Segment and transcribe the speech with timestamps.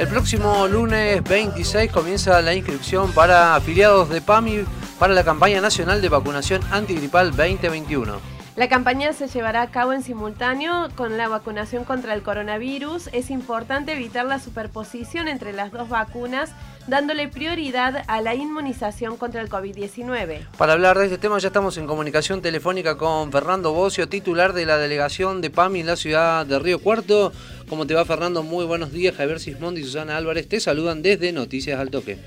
[0.00, 4.64] El próximo lunes 26 comienza la inscripción para afiliados de PAMI
[4.98, 8.29] para la campaña nacional de vacunación antigripal 2021.
[8.60, 13.08] La campaña se llevará a cabo en simultáneo con la vacunación contra el coronavirus.
[13.14, 16.52] Es importante evitar la superposición entre las dos vacunas,
[16.86, 20.46] dándole prioridad a la inmunización contra el COVID-19.
[20.58, 24.66] Para hablar de este tema ya estamos en comunicación telefónica con Fernando Bocio, titular de
[24.66, 27.32] la delegación de PAMI en la ciudad de Río Cuarto.
[27.66, 28.42] ¿Cómo te va Fernando?
[28.42, 29.16] Muy buenos días.
[29.16, 32.18] Javier Sismondi y Susana Álvarez te saludan desde Noticias al Toque.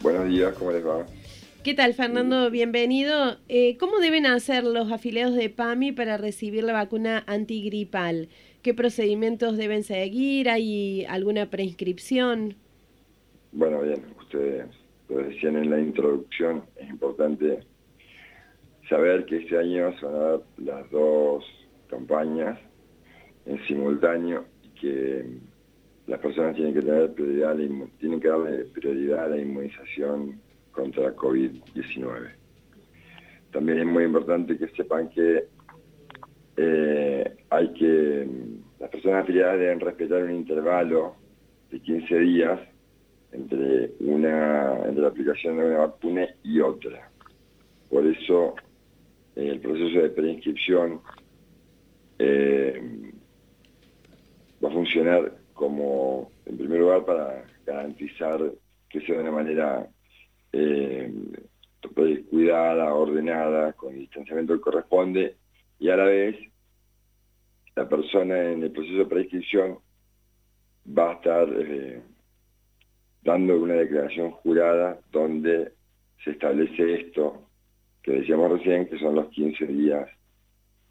[0.00, 1.04] Buenos días, ¿cómo les va?
[1.62, 2.50] ¿Qué tal, Fernando?
[2.50, 3.36] Bienvenido.
[3.50, 8.30] Eh, ¿Cómo deben hacer los afiliados de PAMI para recibir la vacuna antigripal?
[8.62, 10.48] ¿Qué procedimientos deben seguir?
[10.48, 12.54] ¿Hay alguna preinscripción?
[13.52, 14.68] Bueno, bien, ustedes
[15.10, 17.60] lo decían en la introducción, es importante
[18.88, 21.44] saber que este año se van a dar las dos
[21.88, 22.58] campañas
[23.44, 25.26] en simultáneo y que
[26.06, 27.54] las personas tienen que tener prioridad,
[27.98, 30.40] tienen que darle prioridad a la inmunización
[30.80, 32.30] contra COVID-19.
[33.52, 35.44] También es muy importante que sepan que
[36.56, 38.26] eh, hay que,
[38.78, 41.16] las personas afiliadas deben respetar un intervalo
[41.70, 42.60] de 15 días
[43.32, 47.10] entre, una, entre la aplicación de una vacuna y otra.
[47.90, 48.54] Por eso
[49.36, 51.00] el proceso de preinscripción
[52.18, 53.12] eh,
[54.64, 58.40] va a funcionar como, en primer lugar, para garantizar
[58.88, 59.88] que sea de una manera
[60.52, 61.12] eh,
[62.30, 65.36] cuidada, ordenada, con el distanciamiento que corresponde,
[65.78, 66.36] y a la vez
[67.74, 69.78] la persona en el proceso de prescripción
[70.86, 72.02] va a estar eh,
[73.22, 75.72] dando una declaración jurada donde
[76.24, 77.46] se establece esto
[78.02, 80.08] que decíamos recién, que son los 15 días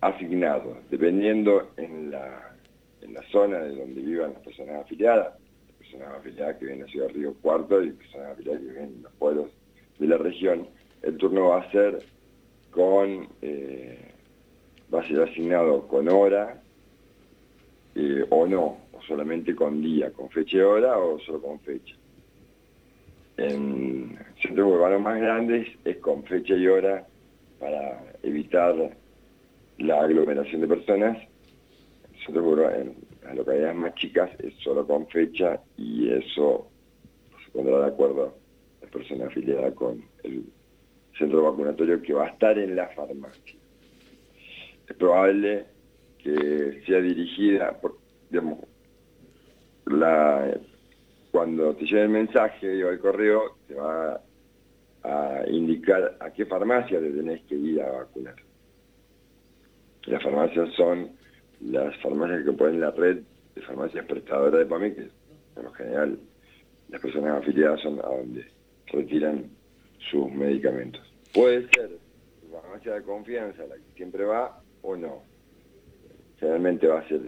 [0.00, 2.56] asignado, dependiendo en la,
[3.00, 5.34] en la zona de donde vivan las personas afiliadas,
[5.78, 9.02] personas afiliadas que viven en ciudad de Río Cuarto y personas afiliadas que viven en
[9.02, 9.50] los pueblos
[9.98, 10.68] de la región,
[11.06, 12.02] el turno va a ser
[12.72, 14.12] con, eh,
[14.92, 16.60] va a ser asignado con hora
[17.94, 21.94] eh, o no, o solamente con día, con fecha y hora o solo con fecha.
[23.36, 27.06] En centros urbanos más grandes es con fecha y hora
[27.60, 28.74] para evitar
[29.78, 31.18] la aglomeración de personas.
[32.28, 36.66] En las localidades más chicas es solo con fecha y eso
[37.44, 38.34] se pondrá de acuerdo
[38.82, 40.44] la persona afiliada con el
[41.18, 43.56] centro vacunatorio que va a estar en la farmacia.
[44.88, 45.66] Es probable
[46.18, 47.96] que sea dirigida, por,
[48.30, 48.60] digamos,
[51.30, 54.20] cuando te llegue el mensaje o el correo, te va
[55.02, 58.34] a indicar a qué farmacia te tenés que ir a vacunar.
[60.06, 61.10] Las farmacias son
[61.60, 63.18] las farmacias que ponen la red
[63.54, 65.00] de farmacias prestadoras de PAMI, que
[65.56, 66.18] en lo general
[66.88, 68.46] las personas afiliadas son a donde
[68.86, 69.50] retiran
[70.10, 71.02] sus medicamentos.
[71.32, 71.90] Puede ser
[72.52, 75.22] la farmacia de confianza la que siempre va o no.
[76.38, 77.20] Generalmente va a ser,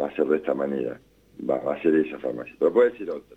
[0.00, 1.00] va a ser de esta manera,
[1.48, 3.36] va, a ser esa farmacia, pero puede ser otra.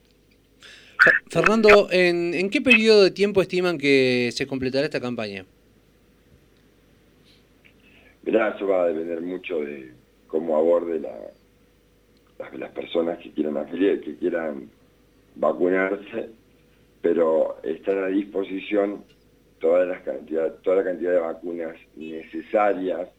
[1.29, 5.45] Fernando, ¿en, ¿en qué periodo de tiempo estiman que se completará esta campaña?
[8.23, 9.91] Mirá, eso va a depender mucho de
[10.27, 11.17] cómo aborde la,
[12.57, 14.69] las, personas que quieran afiliar, que quieran
[15.35, 16.29] vacunarse,
[17.01, 19.03] pero están a disposición
[19.59, 23.09] toda, las cantidad, toda la cantidad de vacunas necesarias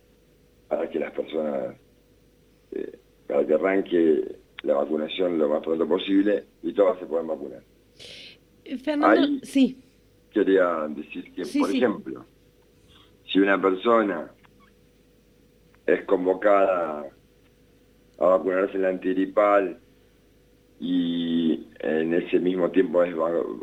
[0.69, 1.77] para que las personas,
[2.73, 7.63] eh, para que arranque la vacunación lo más pronto posible y todas se puedan vacunar.
[8.65, 9.79] Eh, Fernando, sí.
[10.31, 12.25] Quería decir que, por ejemplo,
[13.31, 14.31] si una persona
[15.87, 17.05] es convocada
[18.19, 19.82] a vacunarse en la antiripal
[20.85, 23.15] y en ese mismo tiempo es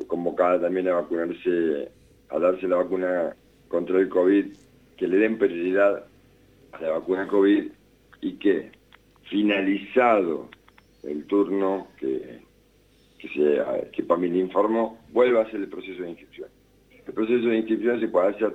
[0.07, 1.91] convocada también a vacunarse
[2.29, 3.35] a darse la vacuna
[3.67, 4.45] contra el COVID,
[4.95, 6.05] que le den prioridad
[6.71, 7.71] a la vacuna COVID
[8.21, 8.71] y que
[9.23, 10.47] finalizado
[11.03, 12.39] el turno que,
[13.17, 16.47] que, se, que PAMI informó, vuelva a hacer el proceso de inscripción.
[17.05, 18.53] El proceso de inscripción se puede hacer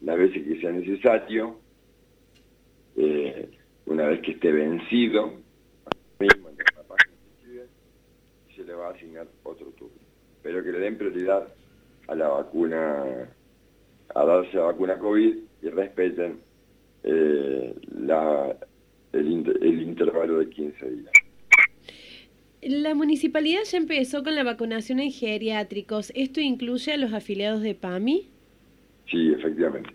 [0.00, 1.60] las veces que sea necesario,
[2.96, 3.50] eh,
[3.86, 5.34] una vez que esté vencido,
[8.60, 9.96] se le va a asignar otro turno.
[10.42, 11.48] Pero que le den prioridad
[12.08, 13.28] a la vacuna,
[14.14, 16.40] a darse la vacuna COVID y respeten
[17.04, 18.56] eh, la,
[19.12, 21.12] el, el intervalo de 15 días.
[22.62, 26.12] La municipalidad ya empezó con la vacunación en geriátricos.
[26.14, 28.28] ¿Esto incluye a los afiliados de PAMI?
[29.10, 29.90] Sí, efectivamente.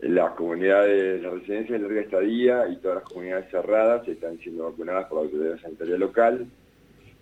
[0.00, 5.06] Las comunidades, la residencia de larga estadía y todas las comunidades cerradas están siendo vacunadas
[5.06, 6.46] por la autoridad sanitaria local.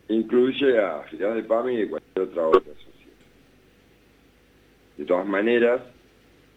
[0.08, 2.88] Incluye a afiliados de PAMI y de cualquier otra otra sociedad.
[4.96, 5.82] De todas maneras,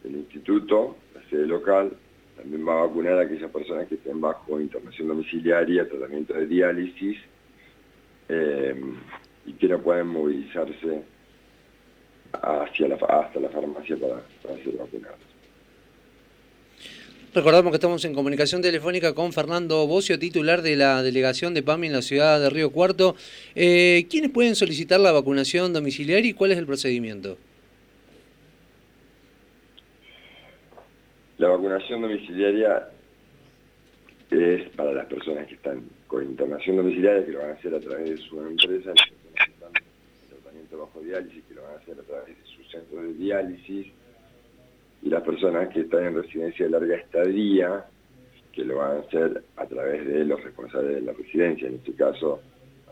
[0.04, 1.92] el instituto, la sede local,
[2.36, 7.18] también va a vacunar a aquellas personas que estén bajo internación domiciliaria, tratamiento de diálisis
[8.28, 8.74] eh,
[9.46, 11.02] y que no pueden movilizarse
[12.32, 15.18] hacia hasta la farmacia para, ser vacunados.
[17.34, 21.86] Recordamos que estamos en comunicación telefónica con Fernando Bocio, titular de la delegación de PAMI
[21.86, 23.16] en la ciudad de Río Cuarto.
[23.54, 27.38] Eh, ¿Quiénes pueden solicitar la vacunación domiciliaria y cuál es el procedimiento?
[31.38, 32.90] La vacunación domiciliaria
[34.30, 37.80] es para las personas que están con internación domiciliaria, que lo van a hacer a
[37.80, 41.98] través de su empresa, que están en tratamiento bajo diálisis, que lo van a hacer
[41.98, 43.86] a través de su centro de diálisis,
[45.02, 47.84] y las personas que están en residencia de larga estadía,
[48.52, 51.68] que lo van a hacer a través de los responsables de la residencia.
[51.68, 52.40] En este caso,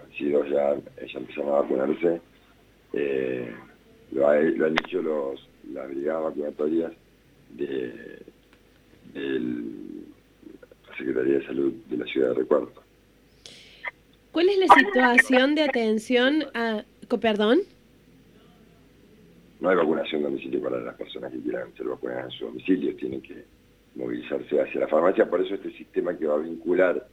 [0.03, 2.21] han sido ya, ya empezaron a vacunarse,
[2.95, 3.53] eh,
[4.13, 6.93] lo, han hecho los, las brigadas vacunatorias
[7.51, 8.21] de
[9.15, 12.73] de la Secretaría de Salud de la ciudad de Recuerdo.
[14.33, 16.85] ¿Cuál es la situación de atención a...
[17.21, 17.61] Perdón?
[19.61, 23.21] No hay vacunación domicilio para las personas que quieran ser vacunadas en su domicilio, tienen
[23.21, 23.45] que
[23.95, 27.07] movilizarse hacia la farmacia, por eso este sistema que va a vincular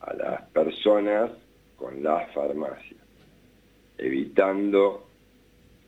[0.00, 1.30] a las personas
[1.76, 2.96] con la farmacia,
[3.98, 5.06] evitando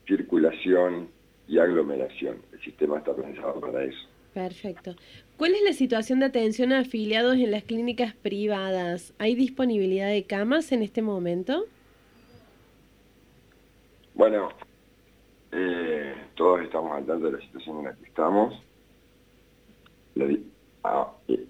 [0.07, 1.09] circulación
[1.49, 2.39] y aglomeración.
[2.53, 4.09] El sistema está pensado para eso.
[4.35, 4.97] Perfecto.
[5.37, 9.15] ¿Cuál es la situación de atención a afiliados en las clínicas privadas?
[9.19, 11.65] ¿Hay disponibilidad de camas en este momento?
[14.15, 14.49] Bueno,
[15.55, 18.63] eh, todos estamos al tanto de la situación en la que estamos.
[20.17, 20.41] E,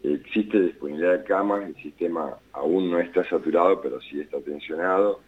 [0.03, 5.21] existe disponibilidad de camas, el sistema aún no está saturado, pero sí está tensionado.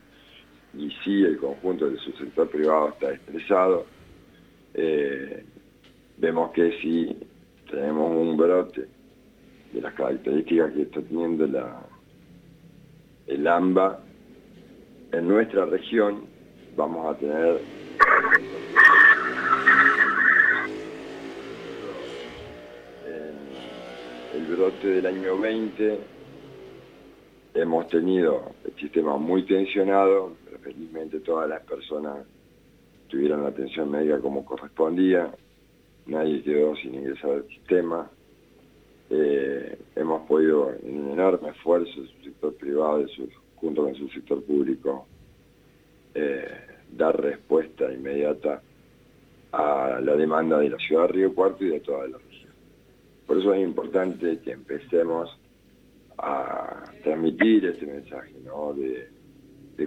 [0.75, 3.87] Y sí, el conjunto del subsector privado está estresado.
[4.75, 5.45] Eh,
[6.19, 7.17] vemos que sí
[7.71, 8.87] tenemos un brote
[9.73, 11.83] de las características que está teniendo la,
[13.27, 14.01] el AMBA,
[15.13, 16.25] en nuestra región
[16.77, 17.61] vamos a tener
[24.37, 25.99] el brote del año 20
[27.55, 32.19] hemos tenido el sistema muy tensionado, pero felizmente todas las personas
[33.09, 35.33] tuvieron la atención médica como correspondía,
[36.05, 38.11] nadie quedó sin ingresar al sistema.
[39.09, 43.07] Eh, hemos podido, en un enorme esfuerzo del sector privado,
[43.55, 45.07] junto con el sector público,
[46.15, 46.47] eh,
[46.93, 48.61] dar respuesta inmediata
[49.53, 52.19] a la demanda de la ciudad de Río Cuarto y de toda la.
[53.27, 55.29] Por eso es importante que empecemos
[56.19, 58.73] a transmitir este mensaje, ¿no?
[58.73, 59.09] de,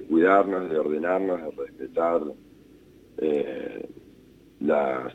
[0.07, 2.21] cuidarnos, de ordenarnos, de respetar
[3.17, 3.89] eh,
[4.59, 5.13] las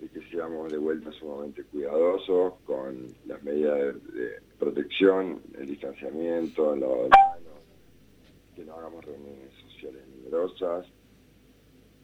[0.00, 6.80] de que seamos de vuelta sumamente cuidadosos con las medidas de, protección, el distanciamiento, de
[8.54, 10.86] que no hagamos reuniones sociales numerosas,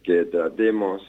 [0.02, 1.02] que tratemos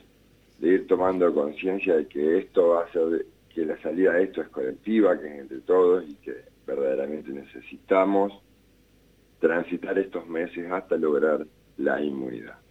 [0.61, 4.41] de ir tomando conciencia de que esto va a ser, que la salida de esto
[4.41, 6.35] es colectiva, que es entre todos y que
[6.67, 8.31] verdaderamente necesitamos
[9.39, 11.45] transitar estos meses hasta lograr
[11.77, 12.55] la inmunidad.